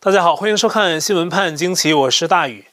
[0.00, 2.66] 大家好，欢迎收看《新闻判惊奇》，我是大宇。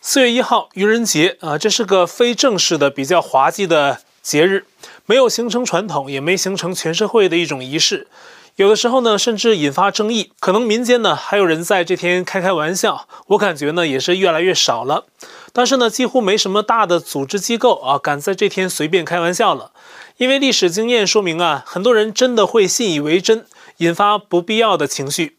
[0.00, 4.66] 四月一号，愚人节啊，这是个非正式的、比较滑稽的节日，
[5.04, 8.06] 没有形成传统，也没形成全社会的一种仪式。
[8.54, 10.30] 有的时候呢，甚至引发争议。
[10.38, 13.08] 可能民间呢，还有人在这天开开玩笑。
[13.26, 15.06] 我感觉呢，也是越来越少了。
[15.52, 19.72] 但是呢，几乎没什么大的组织机构啊，敢在这天随便开玩笑了。
[20.18, 23.44] 因为历史经验说明啊，很多人真的会信以为真，
[23.78, 25.36] 引发不必要的情绪。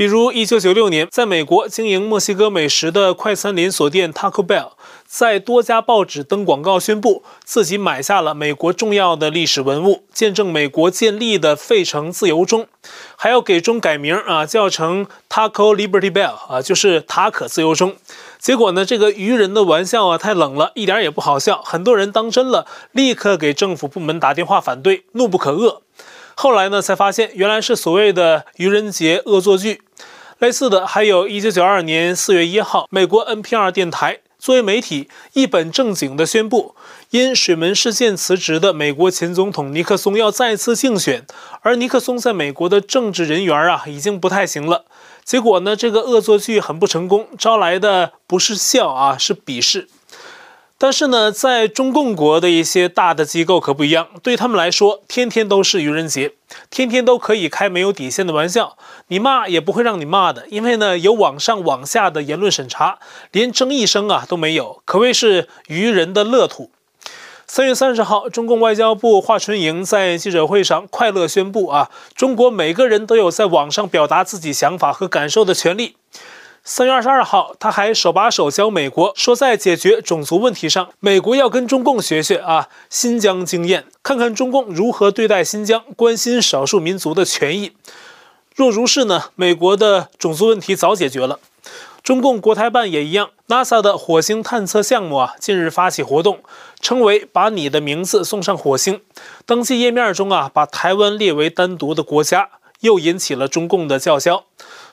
[0.00, 4.70] 比如，一九九六年，在美国经营墨西哥美食的快餐连锁店 Taco Bell，
[5.06, 12.66] 在多家报纸登广告，宣布自己买下了美国重要的历史文物，见证美国建立的费城自由钟，
[13.14, 17.96] 还要给钟改名啊，叫成 Taco Liberty Bell 啊，就是塔可自由钟。
[18.38, 25.80] 结果呢，这个愚人的玩笑啊，太冷了，一点也不好笑，很多人当真了，立刻给政府部门打电话反对，怒不可遏。
[26.42, 29.82] 后来呢，才发现原来是所谓的愚人节恶作剧。
[30.38, 36.74] 类似的还有1992年4月1号，美国 NPR 电台作为媒体一本正经地宣布，
[37.10, 41.26] 因水门事件辞职的美国前总统尼克松要再次竞选，
[41.60, 44.86] 而尼克松在美国的政治人缘啊已经不太行了。
[45.22, 49.88] 结果呢，这个恶作剧很不成功，招来的不是笑啊，是鄙视。
[50.82, 56.32] 但是呢，在中共国的一些大的机构可不一样，对他们来说，天天都是愚人节，
[56.70, 58.78] 天天都可以开没有底线的玩笑，
[59.08, 62.98] 你骂也不会让你骂的，因为呢，有往上往下的言论审查，
[63.30, 66.70] 连争议声啊都没有，可谓是愚人的乐土。
[67.46, 75.96] 三月三十号，中共外交部华春莹在记者会上快乐宣布啊，中国每个人都有在网上表达自己想法和感受的权利。
[76.72, 87.72] 三月二十二号，他还手把手教美国，说在解决种族问题上，美国要跟中共学学啊新疆经验，看看中共如何对待新疆，关心少数民族的权益。
[88.54, 91.40] 若如是呢，美国的种族问题早解决了。
[92.04, 96.38] 中共国台办也一样，NASA 的火星探测项目啊，近日发起活动，
[96.80, 99.00] 称为“把你的名字送上火星”，
[99.44, 102.48] 登记页面中啊，把台湾列为单独的国家，
[102.82, 104.44] 又引起了中共的叫嚣。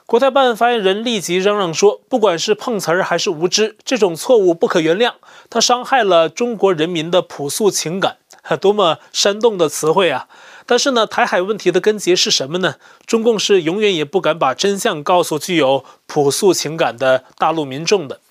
[0.07, 5.15] 国台办发言人立即嚷嚷说：“不管是碰瓷儿还是无知，这种错误不可原谅。
[5.49, 8.15] 它伤害了中国人民的朴素情感。
[8.61, 10.29] ”多么煽动的词汇啊！
[10.65, 12.75] 但是呢，台海问题的根结是什么呢？
[13.05, 18.21] 中共是永远也不敢把真相告诉具有朴素情感的大陆民众的。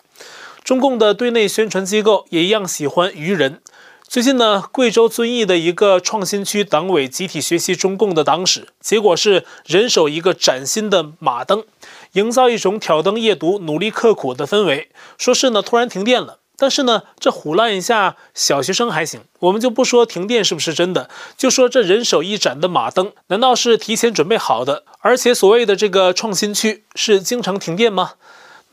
[0.65, 3.61] 中共的对内宣传机构也一样喜欢愚人。
[4.09, 11.65] 最近呢，贵州遵义的一个创新区党委集体学习中共的党史，结果是人手一个崭新的马灯，
[12.13, 14.91] 营造一种挑灯夜读、努力刻苦的氛围。
[15.19, 19.23] 说是呢，突然停电了，但是呢，这唬烂一下小学生还行。
[19.41, 24.85] 我们就不说停电是不是真的，就说这人手一盏的马灯，难道是提前准备好的？
[25.01, 28.13] 而且所谓的这个创新区是经常停电吗？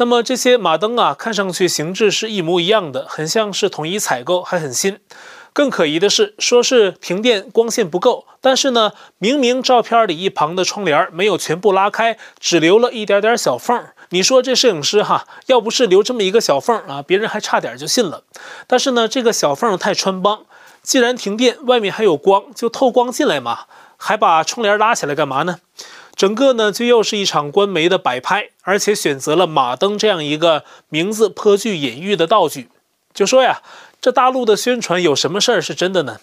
[0.04, 5.00] 那么这些马灯啊，看上去形制是一模一样的，很像是统一采购，还很新。
[5.54, 13.82] 更可疑的是，说是停电光线不够，但是呢，明明照片里一旁的窗帘没有全部拉开，只留了一点点小缝。
[14.10, 18.26] 你说这摄影师哈，要不是留这么一个小缝啊，别人还差点就信了。
[18.68, 20.42] 但是呢，这个小缝太穿帮，
[20.82, 23.60] 既然停电，外面还有光，就透光进来嘛，
[23.96, 25.60] 还把窗帘拉起来干嘛呢？
[26.24, 32.70] 整个呢，就又是一场官媒的摆拍，而且选择了马灯这样一个名字颇具隐喻的道具。
[33.14, 33.62] 就说呀，
[34.00, 36.22] 这大陆的宣传有什么事儿是真的呢？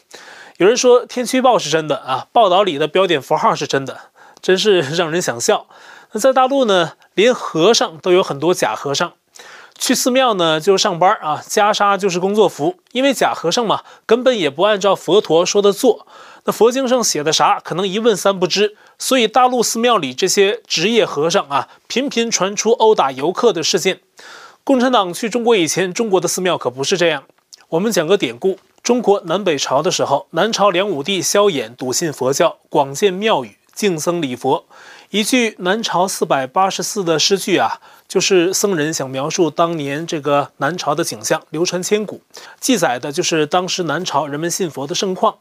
[0.56, 4.00] 有人说天气预报是真的啊，报道里的标点符号是真的，
[4.40, 5.66] 真是让人想笑。
[6.12, 9.12] 那在大陆呢，连和尚都有很多假和尚。
[9.78, 16.06] 去寺庙呢，就上班啊，袈裟就是工作服，因为假和尚嘛，根本也不按照佛陀说的做。
[16.44, 18.76] 那佛经上写的啥，可能一问三不知。
[19.00, 24.00] 所以大陆寺庙里这些职业和尚啊，频频传出殴打游客的事件。
[24.62, 27.24] 共产党去中国以前，中国的寺庙可不是这样。
[27.70, 34.66] 我们讲个典故：中国南北朝的时候，南朝梁武帝萧衍笃信佛教，广建庙宇，敬僧礼佛。
[35.08, 42.20] 一句南朝四百八十寺的诗句啊，就是僧人想描述当年这个南朝的景象，流传千古。
[42.60, 45.38] 记载的就是当时南朝人们信佛的盛况。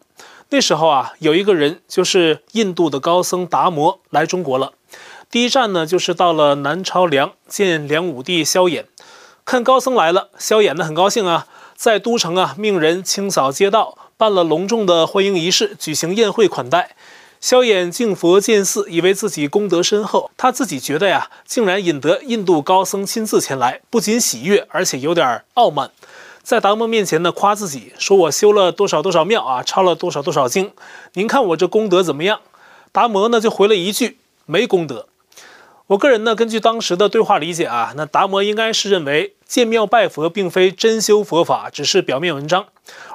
[0.51, 4.73] 那时候啊，有一个人就是印度的高僧达摩来中国了。
[5.29, 8.85] 第一站呢，就是到了南朝梁见梁武帝萧衍。
[9.45, 16.95] 看高僧来了，萧衍呢很高兴啊，在都城啊命人清扫街道，办了隆重的欢迎仪式，举行宴会款待。
[17.39, 20.31] 萧衍敬佛建寺，以为自己功德深厚。
[20.35, 25.91] 他自己觉得呀，竟然引得印度高僧亲自前来，不仅喜悦，而且有点傲慢，
[26.49, 30.71] 在达摩面前呢夸自己，说我修了多少多少庙啊，抄了多少多少经，
[31.13, 32.39] 您看我这功德怎么样？
[32.91, 34.17] 达摩呢就回了一句：
[34.47, 35.05] 没功德。
[35.85, 42.65] 我个人呢，根据当时的对话理解啊，那达摩应该是认为建庙拜佛并非真修佛法，只是表面文章。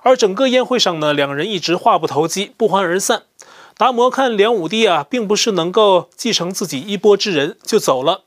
[0.04, 3.24] 而整个宴会上呢，两人一直话不投机，不欢而散。
[3.76, 8.22] 达摩看梁武帝啊，并不是能够继承自己衣钵之人，就走了。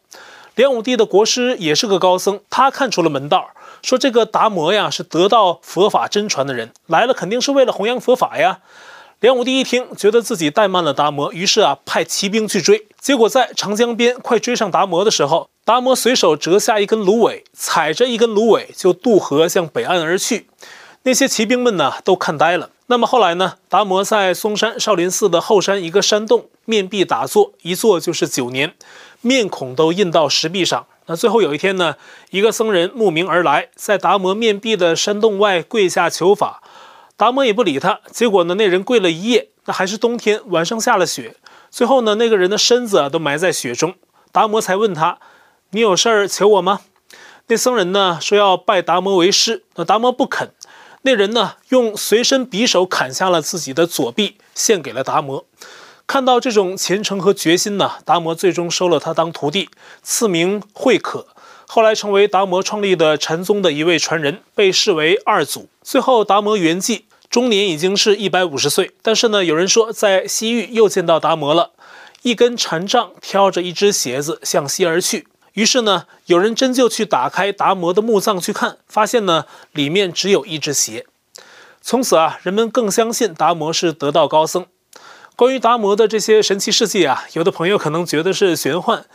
[0.55, 3.51] 梁武帝的国师也是个高僧，他看出了门道，
[3.87, 8.59] 说这个达摩呀是得到佛法真传的人，来了肯定是为了弘扬佛法呀。
[9.21, 12.85] 梁武帝一听，觉得自己怠慢了达摩，于是啊派骑兵去追。
[12.99, 20.49] 结果在长江边快追上达摩的时候，达摩随手折下一根芦苇，踩着一根芦苇就渡河向北岸而去。
[21.03, 22.69] 那些骑兵们呢都看呆了。
[22.87, 28.73] 那么后来呢，达摩在嵩山少林寺的后山一个山洞面壁打坐，一坐就是九年。
[29.21, 30.85] 面孔都印到石壁上。
[31.07, 31.95] 那最后有一天呢，
[32.29, 36.61] 一个僧人慕名而来，在达摩面壁的山洞外跪下求法。
[37.15, 38.01] 达摩也不理他。
[38.11, 41.35] 结果呢，那人跪了一夜，那还是冬天，晚上下了雪。
[41.71, 43.95] 最后呢，那个人的身子啊都埋在雪中。
[44.31, 45.17] 达摩才问他
[45.71, 46.81] ：“你有事儿求我吗？”
[47.47, 49.63] 那僧人呢说要拜达摩为师。
[49.75, 50.51] 那达摩不肯。
[51.03, 55.45] 那人呢用随身匕首砍下了自己的左臂，献给了达摩。
[56.07, 59.69] 看到这种虔诚和决心呢，达摩最终收了他当徒弟，
[60.01, 61.27] 赐名慧可，
[61.67, 65.67] 后来成为达摩创立的禅宗的一位传人，被视为二祖。
[65.83, 68.93] 最后，达摩圆寂，终年已经是一百五十岁。
[69.01, 71.71] 但是呢，有人说在西域又见到达摩了，
[72.21, 75.27] 一根禅杖挑着一只鞋子向西而去。
[75.53, 79.43] 于是呢，有人真就去打开达摩的墓葬去看，发现呢
[79.73, 81.05] 里面只有一只鞋。
[81.81, 84.65] 从此啊，人们更相信达摩是得道高僧。
[85.37, 89.05] 关于达摩的这些神奇事迹啊，有的朋友可能觉得是玄幻，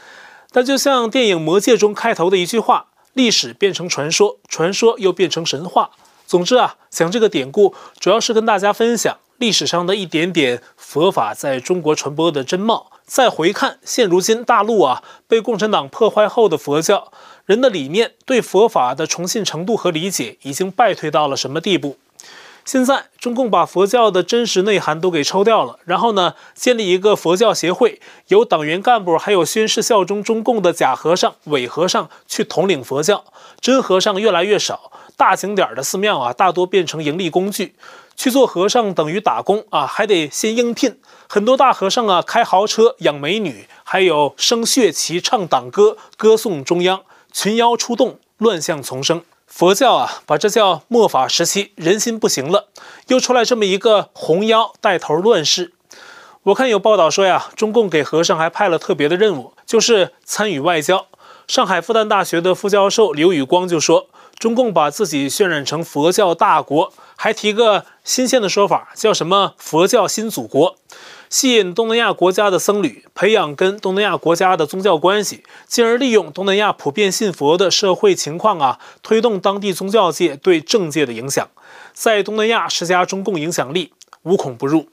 [0.53, 5.91] 但就像电影《魔戒》中开头的一句话：“历史变成传说，传说又变成神话。”
[6.25, 12.93] 总之啊，讲这个典故，主要是跟大家分享历史上的一点点佛法在中国传播的真貌。
[13.05, 17.11] 再回看现如今大陆啊被共产党破坏后的佛教，
[17.47, 21.97] 人的理念对佛法的崇信程度和理解已经败退到了什么地步？
[22.65, 33.25] 现在中共把佛教的真实内涵都给抽掉了，然后呢，建立一个佛教协会，由党员干部还有宣誓效忠中共的假和尚、伪和尚去统领佛教，
[33.61, 37.75] 真和尚越来越少，大景点的寺庙啊，大多变成盈利工具，
[38.17, 40.99] 去做和尚等于打工啊，还得先应聘，
[41.29, 49.23] 很多大和尚啊，开豪车、养美女，还有升血旗、唱党歌、歌颂中央，群妖出动，乱象丛生。
[49.55, 52.69] 佛教啊，把这叫末法时期，人心不行了，
[53.09, 55.75] 又出来这么一个红妖带头乱世。
[56.45, 61.07] 我看有报道说呀，中共给和尚还派了特别的任务，就是参与外交。
[61.47, 64.07] 上海复旦大学的副教授刘宇光就说，
[64.39, 70.77] 中共把自己渲染成佛教大国，还提个新鲜的说法，叫什么“佛教新祖国”。
[71.33, 81.49] 吸引东南亚国家的僧侣，培养跟东南亚国家的宗教关系，进而利用东南亚普遍信佛的社会情况啊，推动当地宗教界对政界的影响，
[81.95, 83.95] 在东南亚施加中共影响力，
[84.25, 84.89] 无孔不入。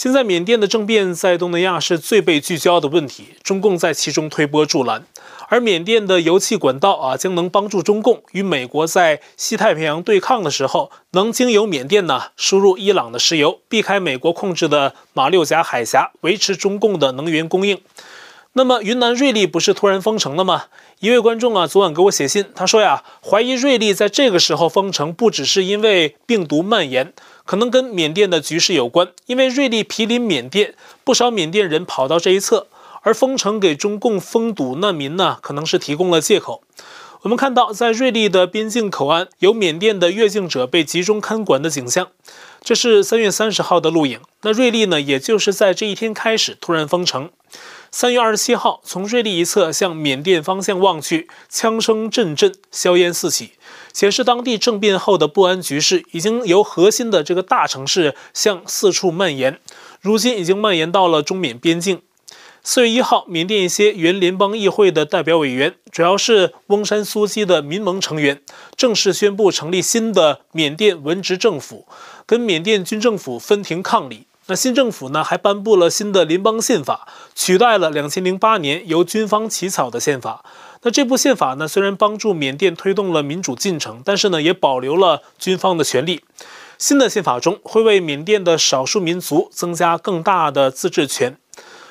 [0.00, 5.04] 现在缅甸的政变在东南亚是最被聚焦的问题，中共在其中推波助澜，
[5.50, 17.78] 而缅甸的油气管道啊，将能帮助中共与美国在西太平洋对抗的时候，能经由缅甸呢输入伊朗的石油，避开美国控制的马六甲海峡，维持中共的能源供应。
[18.54, 20.64] 那么云南瑞丽不是突然封城了吗？
[21.00, 27.12] 一位观众啊，昨晚给我写信，他说呀，怀疑瑞丽在这个时候封城，不只是因为病毒蔓延，
[27.50, 29.08] 可能跟缅甸的局势有关。
[29.26, 32.68] 因为瑞丽毗邻缅甸，不少缅甸人跑到这一侧，
[33.02, 36.62] 而封城给中共封堵难民呢，可能是提供了借口。
[37.22, 42.06] 我们看到，在瑞丽的边境口岸，有缅甸的越境者被集中看管的景象。
[42.62, 44.20] 这是三月三十号的录影。
[44.42, 47.30] 那瑞丽呢，也就是在这一天开始突然封城。
[47.92, 53.54] 三月二十七号，从瑞丽一侧向缅甸方向望去，枪声阵阵，硝烟四起，
[53.92, 59.58] 显示当地政变后的不安局势已经由核心的这个大城市向四处蔓延，
[60.00, 62.00] 如今已经蔓延到了中缅边境。
[62.62, 68.40] 四月一号，缅甸一些原联邦议会的代表委员，主要是翁山苏姬的民盟成员，
[68.76, 71.88] 正式宣布成立新的缅甸文职政府，
[72.24, 74.26] 跟缅甸军政府分庭抗礼。
[74.50, 80.44] 那新政府呢，还颁布了新的联邦宪法，取代了两千零八年由军方起草的宪法。
[80.82, 86.24] 那这部宪法呢，虽然帮助缅甸推动了民主进程，但是呢，也保留了军方的权力。
[86.78, 91.36] 新的宪法中会为缅甸的少数民族增加更大的自治权。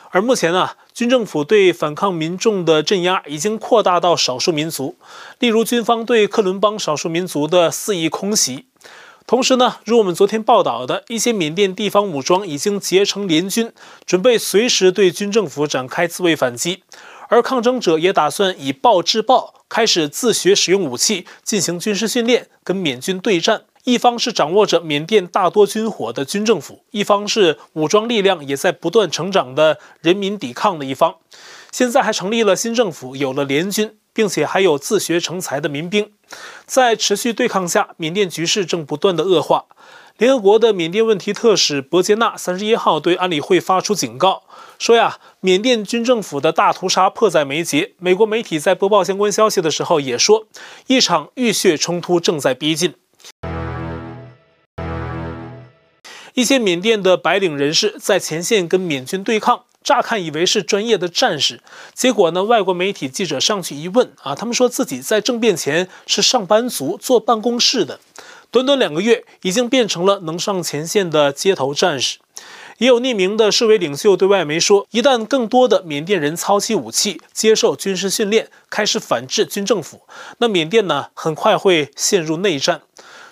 [0.10, 4.98] 而目前呢，军政府对反抗民众的镇压已经扩大到少数民族，
[5.40, 8.66] 例如军方对克伦邦少数民族的肆意空袭。
[9.30, 13.72] 同时呢，如我们昨天报道的，一些缅甸地方武装已经结成联军，
[14.04, 16.82] 准备随时对军政府展开自卫反击。
[17.28, 23.66] 而抗争者也打算以暴制暴，开始自学使用武器，进行军事训练，跟缅军对战。
[23.84, 31.14] 一方是掌握着缅甸大多军火的军政府，一方是武装力量也在不断成长的人民抵抗的一方。
[31.72, 36.12] 现在还成立了新政府，有了联军，并且还有自学成才的民兵。
[36.66, 39.66] 在持续对抗下，缅甸局势正不断的恶化。
[40.18, 44.44] 联合国的缅甸问题特使博杰纳三十一号对安理会发出警告，
[44.78, 47.94] 说呀，缅甸军政府的大屠杀迫在眉睫。
[48.00, 50.46] 美国媒体在播报相关消息的时候也说，
[50.88, 52.96] 一场浴血冲突正在逼近。
[56.34, 61.62] 一些缅甸的白领人士在前线跟缅军对抗，乍看以为是专业的战士，
[61.94, 68.00] 结果呢，外国媒体记者上去一问啊，他们说自己在政变前是上班族，坐办公室的。
[68.52, 72.18] 短短两个月，已经变成了能上前线的街头战士。
[72.80, 80.02] 也有匿名的示威领袖对外媒说，一旦更多的缅甸人操起武器，接受军事训练，开始反制军政府，
[80.38, 82.82] 那缅甸呢，很快会陷入内战。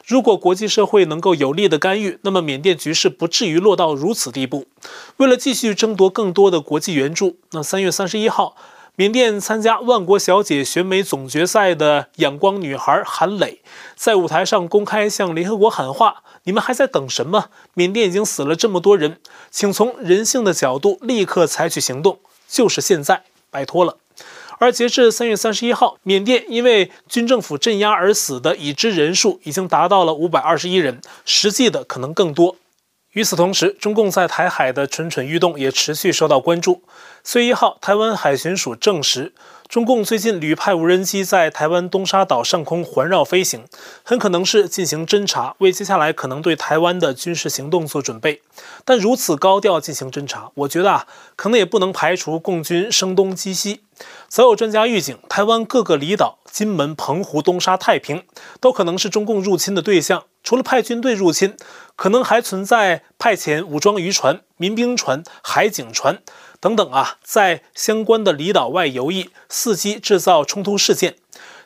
[0.08, 4.66] 如果国际社会能够有力的干预，那么缅甸局势不至于落到如此地步。
[5.18, 8.56] 为了继续争夺更多的国际援助，那三月三十一号。
[8.96, 13.62] 缅甸参加万国小姐选美总决赛的仰光女孩韩磊，
[13.96, 17.50] 在舞台上公开向联合国喊话：“你们还在等什么？
[17.76, 19.20] 缅甸已经死了这么多人，
[19.52, 23.98] 请从人性的角度立刻采取行动，就是现在，拜托了。”
[24.60, 32.56] 而截至三月三十一号，缅甸因为军政府镇压而死的已知人数已经达到了五百二十一人，实际的可能更多。
[33.14, 36.84] 与此同时，中共在台海的蠢蠢欲动也持续受到关注。
[37.30, 39.34] 四月一号，台湾海巡署证实，
[39.68, 43.66] 中共最近屡派无人机在台湾东沙岛上空环绕飞行，
[44.02, 48.42] 很可能是进行侦查，为接下来可能对台湾的军事行动做准备。
[48.86, 51.06] 但如此高调进行侦查，我觉得啊，
[51.36, 53.82] 可能也不能排除共军声东击西。
[54.30, 58.24] 早有专家预警，台湾各个离岛，金门、澎湖、东沙、太平，
[58.62, 60.24] 都可能是中共入侵的对象。
[60.46, 61.58] 除了派军队入侵，
[61.98, 66.20] 可能还存在派遣武装渔船、民兵船、海警船。
[66.60, 71.16] 等等啊，在相关的离岛外游弋，伺机制造冲突事件。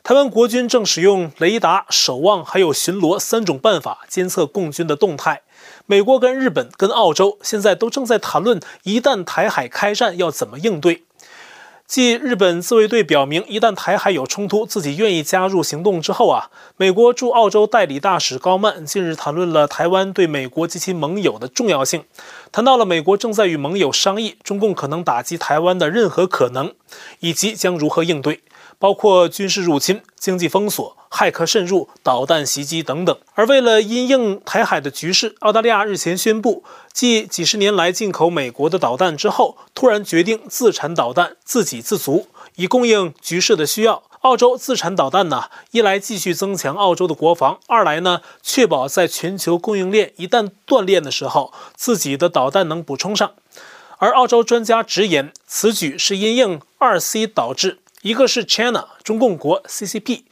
[0.04, 5.42] 台湾国军正使用雷达、守望还有巡逻三种办法监测共军的动态。
[5.86, 11.04] 美国跟日本跟澳洲现在都正在谈论，一旦台海开战要怎么应对。
[11.86, 22.06] 继日本自卫队表明，一旦台海有冲突，自己愿意加入行动之后啊，美国驻澳洲代理大使高曼近日谈论了台湾对美国及其盟友的重要性，
[22.52, 26.74] 谈到了美国正在与盟友商议中共可能打击台湾的任何可能，
[27.22, 28.42] 以及将如何应对。
[28.78, 33.16] 包括军事入侵、经济封锁、骇客渗入、导弹袭击等等。
[33.36, 44.02] 而为了因应台海的局势，澳大利亚日前宣布，继几十年来进口美国的导弹之后，突然决定自产导弹，自给自足，以供应局势的需要。
[44.22, 53.32] 澳洲自产导弹呢，一来继续增强澳洲的国防，二来呢，确保在全球供应链一旦断裂的时候，自己的导弹能补充上。
[53.98, 57.80] 而澳洲专家直言，此举是因应二 C 导致。
[58.04, 60.24] 一个是 China 中共国 CCP，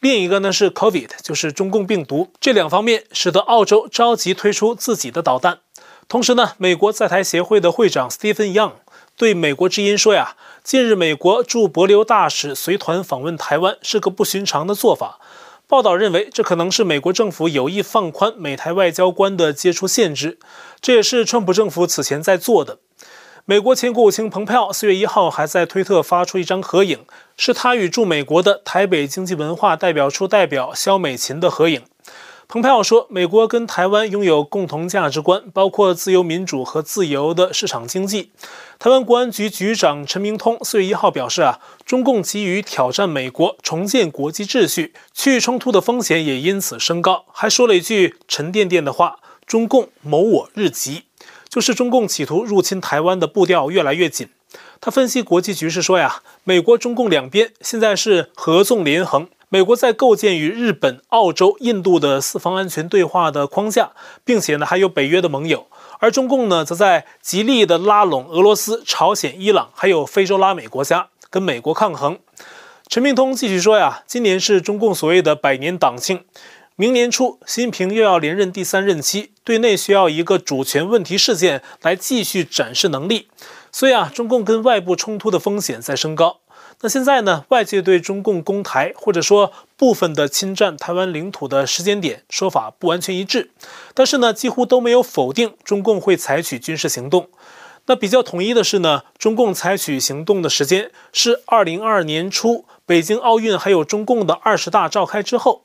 [0.00, 2.30] 另一个呢是 COVID，就是中共病毒。
[2.38, 5.60] 这两方面使得澳洲着急推出自己的导弹。
[6.06, 8.72] 同时呢，美国在台协会的会长 Stephen Young
[9.16, 10.36] 对美国之音说呀
[10.68, 15.18] ：“近日美国驻帛琉大使随团访问台湾是个不寻常的做法。”
[15.66, 20.38] 报道认为，这可能是美国政府有意放宽美台外交官的接触限制，
[20.82, 22.80] 这也是川普政府此前在做的。
[23.46, 27.06] 美国前国务卿蓬佩奥四月一号还在推特发出一张合影，
[27.38, 31.80] 是他与驻美国的台北经济文化代表处代表肖美琴的合影。
[32.50, 38.30] 蓬佩奥说，美国跟台湾拥有共同价值观，包括自由民主和自由的市场经济。
[38.78, 47.26] 台湾国安局局长陈明通四月一号表示啊，中共急于挑战美国，重建国际秩序，区域冲突的风险也因此升高。
[47.34, 51.02] 还说了一句沉甸甸的话：中共谋我日急。
[51.50, 54.26] 就是中共企图入侵台湾的步调越来越紧。
[54.80, 59.28] 他分析国际局势说呀，美国、中共两边现在是合纵连横。
[59.50, 65.66] 美国在构建与日本、澳洲、印度的四方安全对话的框架，并且呢还有北约的盟友。
[66.00, 72.18] 而中共呢则在极力的拉拢俄罗斯、朝鲜、伊朗，还有非洲拉美国家，跟美国抗衡。
[72.88, 76.24] 陈明通继续说呀，今年是中共所谓的百年党庆。
[76.76, 83.28] 明年初，习近平又要连任第三任期，对内需要一个主权问题事件来继续展示能力，
[83.72, 86.40] 所以啊，中共跟外部冲突的风险在升高。
[86.80, 93.50] 那现在呢，外界对中共攻台或者说部分的侵占台湾领土的时间点说法不完全一致，
[93.94, 97.28] 但是呢，几乎都没有否定中共会采取军事行动。
[97.86, 105.62] 那比较统一的是呢，中共采取行动的时间是二零二二年初北京奥运还有中共的二十大召开之后，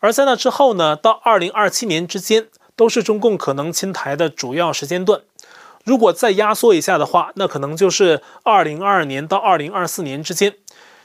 [0.00, 5.20] 而在那之后呢，到二零二七年之间都是中共可能侵台的主要时间段。
[5.86, 10.54] 如果再压缩一下的话，那可能就是二零二二年到二零二四年之间。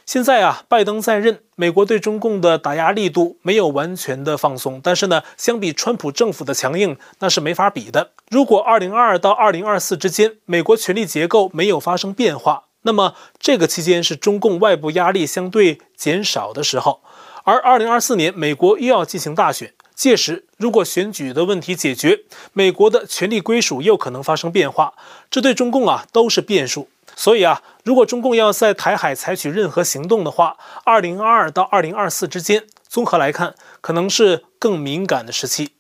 [0.07, 8.09] 现在啊，拜登在任，美国对中共的打压力度没有完全的放松，但是呢，相比川普政府的强硬，那是没法比的。
[8.31, 17.01] 如果二零二二到二零二四之间，美国权力结构没有发生变化，那么这个期间是中共外部压力相对减少的时候。
[17.43, 22.21] 而二零二四年，美国又要进行大选，届时如果选举的问题解决，
[22.53, 24.95] 美国的权力归属又可能发生变化，
[25.29, 26.89] 这对中共啊都是变数。
[27.15, 35.73] 所以啊，如果中共要在台海采取任何行动的话，二零二二到二零二四之间，综合来看，可能是更敏感的时期。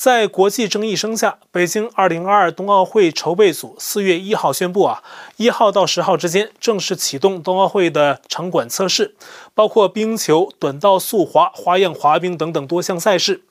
[0.00, 5.02] 在国际争议声下，北京二零二二冬奥会筹备组四月一号宣布啊，
[5.36, 9.14] 一号到十号之间正式启动冬奥会的场馆测试，
[9.54, 13.42] 包括冰球、短道速滑、花样滑冰等等多项赛事。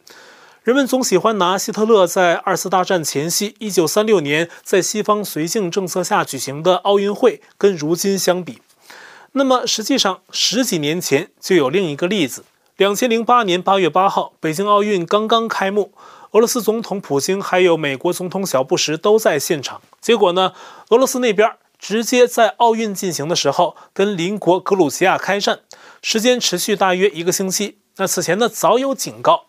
[0.64, 8.60] 人们总喜欢拿希特勒在二次大战前夕，一九三六年在西方绥靖政策下举行的奥运会跟如今相比。
[9.34, 12.44] 那么实际上十几年前就有另一个例子。
[12.78, 15.92] 两千零八年八月八号，北京奥运刚刚开幕，
[16.32, 19.82] 俄罗斯总统普京还有美国总统小布什都在现场。
[20.00, 20.54] 结果呢，
[20.90, 25.62] 俄罗斯那边直接在奥运进行的时候跟邻国格鲁吉亚开战，
[26.04, 27.80] 时间持续大约一个星期。
[27.98, 29.46] 那此前呢早有警告。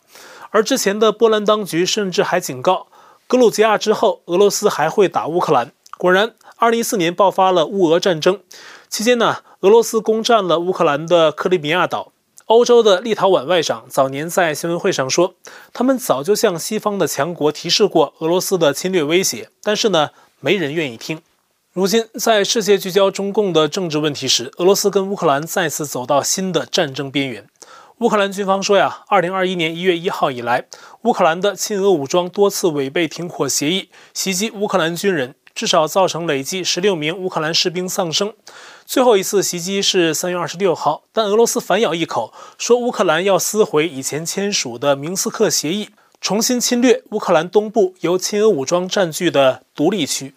[0.51, 2.87] 而之前的波兰当局甚至还警告，
[3.27, 5.73] 格鲁吉亚之后，俄罗斯还会打乌克兰。
[5.99, 8.41] 果然，二零一四年爆发了乌俄战争，
[8.89, 12.11] 期间呢，俄罗斯攻占了乌克兰的克里米亚岛。
[12.51, 15.35] 欧洲的立陶宛外长早年在新闻会上说，
[15.73, 21.23] 他们早就向西方的强国提示过俄罗斯的侵略威胁，但是呢，没人愿意听。
[21.73, 27.47] 如今，在世界聚焦中共的政治问题时，俄罗斯跟乌克兰再次走到新的战争边缘。
[27.99, 30.67] 乌克兰军方说呀，二零二一年一月一号以来，
[31.03, 38.35] 乌克兰的亲俄武装多次违背停火协议，袭击乌克兰军人，至少造成累计十六名乌克兰士兵丧生。
[38.91, 50.35] 最后一次袭击是三月二十六号，但俄罗斯反咬一口，说乌克兰要撕毁以前签署的明斯克协议，重新侵略乌克兰东部由亲俄武装占据的独立区。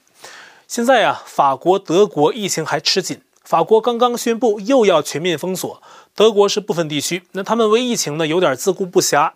[0.68, 5.82] 现在呀，法国、德国疫情还吃紧，法国刚刚宣布又要全面封锁。
[6.14, 9.32] 德国是部分地区，那他们为疫情呢有点自顾不暇，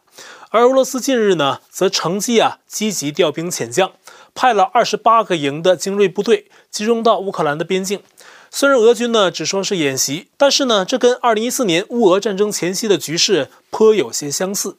[0.51, 3.91] 而俄罗斯近日呢则乘机啊积极调兵遣将，
[4.35, 8.03] 派了二十八个营的精锐部队集中到乌克兰的边境。
[8.49, 14.77] 虽然俄军呢只说是演习，但是呢这跟二零一四年乌俄战争前夕的局势颇有些相似。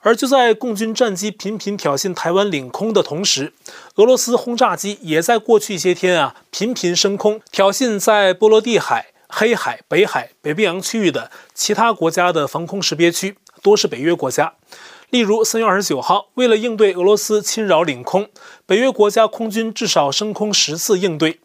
[0.00, 3.52] 而就在共军战机频频挑衅台湾领空的同时，
[3.96, 9.08] 俄罗斯轰炸机也在过去一些天啊频频升空挑衅在波罗的海。
[9.32, 14.54] 黑海、北海、北冰洋区域的其他国家的防空识别区，多是北约国家。
[15.10, 18.28] 例如，三月二十九号，为了应对俄罗斯侵扰领空，
[18.66, 21.38] 北约国家空军至少升空十次应对。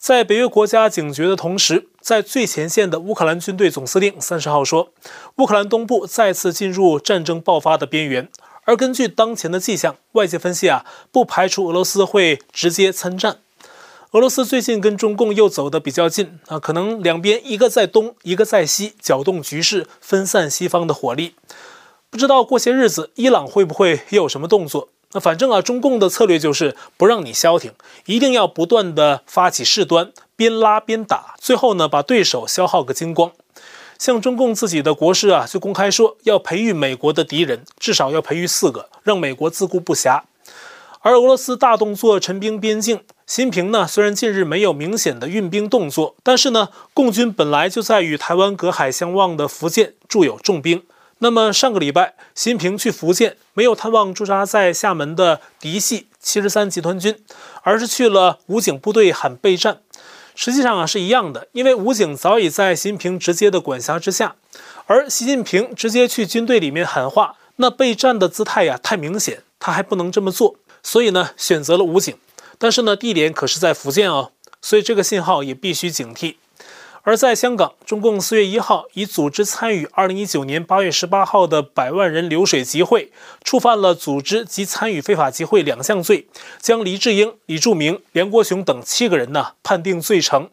[0.00, 4.94] 在北约国家警觉的同时，在最前线的乌克兰军队总司令三十号说，
[5.36, 8.26] 乌克兰东部再次进入战争爆发的边缘。
[8.64, 13.40] 而根据当前的迹象，外界分析啊，不排除俄罗斯会直接参战。
[14.12, 21.34] 俄罗斯最近跟中共又走得比较近啊，可能两边一个在东，一个在西，搅动局势，分散西方的火力。
[22.08, 24.88] 不知道过些日子伊朗会不会又有什么动作？
[25.12, 27.72] 那反正啊，中共的策略就是不让你消停，
[28.06, 33.32] 一定要不断地发起事端，边拉边打，最后呢把对手消耗个精光。
[33.98, 40.22] 像中共自己的国师啊，就公开说要培育美国的敌人，至少要培育四个，让美国自顾不暇。
[41.00, 50.82] 而俄罗斯大动作陈兵边境，习近平呢虽然近日没有明显的运兵动作，但是呢，共军本来就在与台湾隔海相望的福建驻有重兵。
[51.22, 57.14] 那么上个礼拜，习近平去福建，没有探望驻扎在厦门的嫡系七十三集团军，
[57.62, 59.80] 而是去了武警部队喊备战。
[60.34, 64.36] 实际上啊是一样的，因为武警早已在习近平直接的管辖之下，
[64.86, 70.56] 而习近平直接去军队里面喊话，那备战的姿态呀太明显，他还不能这么做。
[70.82, 72.16] 所以呢，选择了武警，
[72.56, 76.36] 但是呢，地点可是在福建哦，所以这个信号也必须警惕。
[77.02, 83.10] 而在香港，中共四月一号以组织参与二零一九年八月十八号的百万人流水集会，
[83.42, 86.26] 触犯了组织及参与非法集会两项罪，
[86.60, 90.50] 将黎智英、李柱铭、梁国雄等七个人呢判定罪成。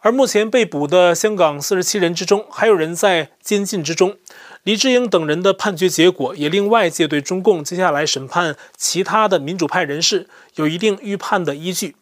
[0.00, 4.16] 而目前被捕的香港四十七人之中，还有人在监禁之中。
[4.64, 11.96] 黎智英等人的判决结果也令外界对中共接下来审判其他的民主派人士有一定预判的依据。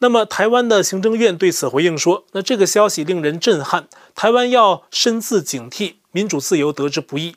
[0.00, 7.36] 那么台湾的行政院对此回应说：“那这个消息令人震撼，台湾要深自警惕，民主自由得之不易。”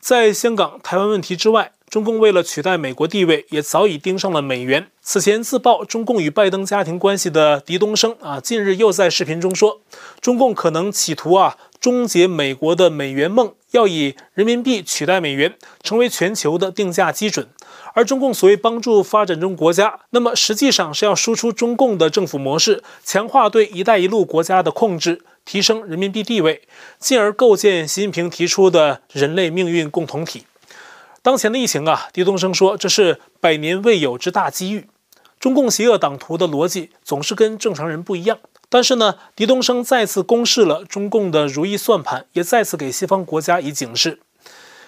[0.00, 4.88] 在香港、台湾问题之外，中共为了取代美国地位，也早已盯上了美元。
[5.00, 9.80] 此前自曝中共与拜登家庭关系的狄东升啊，近日又在视频中说，
[10.20, 17.48] 中共可能企图啊终结美国的美元梦，要以人民币取代美元，成为全球的定价基准。
[17.92, 25.22] 而中共所谓帮助发展中国家，那么实际上是要输出中共的政府模式，强化对“一带一路”国家的控制。
[25.44, 26.62] 提升人民币地位，
[26.98, 30.44] 进而构建习近平提出的人类命运共同体。
[31.20, 34.86] 当前的疫情啊，狄东升说这是百年未有之大机遇。
[35.38, 38.38] 中共邪恶党徒的逻辑总是跟正常人不一样。
[38.74, 44.18] 但是呢，狄东升再次公示了中共的如意算盘，也再次给西方国家以警示。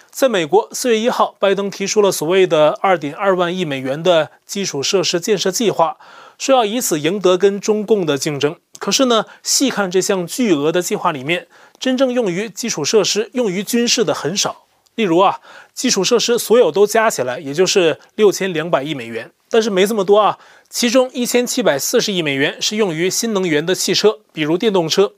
[0.09, 5.95] 在美国，四月一号，拜登提出了所谓的二点二万亿美元的基础设施建设计划，
[6.37, 8.57] 说要以此赢得跟中共的竞争。
[8.77, 11.47] 可是呢，细看这项巨额的计划里面，
[11.79, 14.65] 真正用于基础设施、用于军事的很少。
[14.95, 15.39] 例如啊，
[15.73, 20.37] 基础设施所有都加起来，也就是六千两百亿美元，但是没这么多啊。
[20.69, 25.13] 其中一千七百四十亿美元是用于新能源的汽车，比如电动车。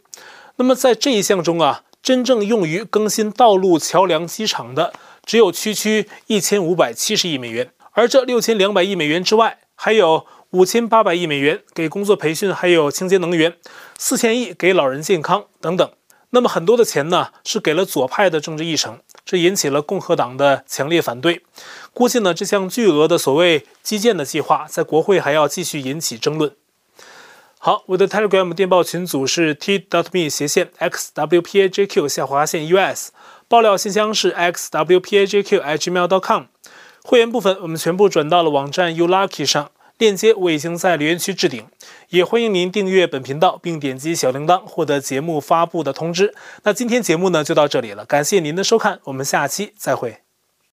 [0.58, 4.94] 那么在这一项中啊，真正用于更新道路、桥梁、机场的，
[5.26, 7.72] 只有区区一千五百七十亿美元。
[7.92, 10.26] 而这六千两百亿美元之外，还有。
[10.52, 13.52] 五千八百亿美元给工作培训，还有清洁能源；
[14.00, 15.88] 四千亿给老人健康等等。
[16.32, 21.44] 那么很多的钱呢，是给了左派的政治议程，这引起了共和党的强烈反对。
[21.94, 26.52] 估计呢，这项巨额的所谓基建的计划，在国会还要继续引起争论。
[27.60, 33.12] 好，我的 Telegram 电报群组是 t.dot.me 斜线 xwpajq 下划线 us，
[33.48, 36.46] 爆料信箱是 xwpajq@gmail.com。
[37.04, 39.70] 会员部分我们全部转到了网站 ulucky 上。
[40.00, 41.68] 链接我已经在留言区置顶，
[42.10, 46.34] 也欢迎您订阅本频道，并点击小铃铛获得节目发布的通知。
[46.64, 50.29] 那今天节目呢就到这里了，感谢您的收看，我们下期再会。